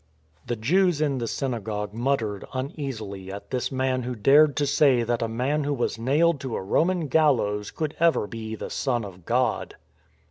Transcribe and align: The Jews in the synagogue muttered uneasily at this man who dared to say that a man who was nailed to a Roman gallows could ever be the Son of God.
The 0.47 0.55
Jews 0.55 0.99
in 0.99 1.19
the 1.19 1.27
synagogue 1.27 1.93
muttered 1.93 2.43
uneasily 2.55 3.31
at 3.31 3.51
this 3.51 3.71
man 3.71 4.01
who 4.01 4.15
dared 4.15 4.55
to 4.55 4.65
say 4.65 5.03
that 5.03 5.21
a 5.21 5.27
man 5.27 5.63
who 5.63 5.75
was 5.75 5.99
nailed 5.99 6.39
to 6.39 6.55
a 6.55 6.61
Roman 6.63 7.07
gallows 7.07 7.69
could 7.69 7.95
ever 7.99 8.25
be 8.25 8.55
the 8.55 8.71
Son 8.71 9.05
of 9.05 9.27
God. 9.27 9.75